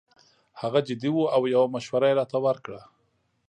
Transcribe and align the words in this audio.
هغه 0.61 0.79
جدي 0.87 1.09
وو 1.13 1.23
او 1.35 1.41
یو 1.55 1.63
مشوره 1.75 2.07
یې 2.09 2.17
راته 2.19 2.37
ورکړه. 2.45 2.81